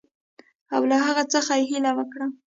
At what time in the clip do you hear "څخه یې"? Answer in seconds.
1.33-1.65